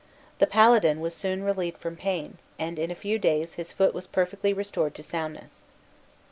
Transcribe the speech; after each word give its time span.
The 0.39 0.47
paladin 0.47 0.99
was 0.99 1.13
soon 1.13 1.43
relieved 1.43 1.77
from 1.77 1.95
pain, 1.95 2.39
and 2.57 2.79
in 2.79 2.89
a 2.89 2.95
few 2.95 3.19
days 3.19 3.53
his 3.53 3.71
foot 3.71 3.93
was 3.93 4.07
perfectly 4.07 4.51
restored 4.51 4.95
to 4.95 5.03
soundness. 5.03 5.63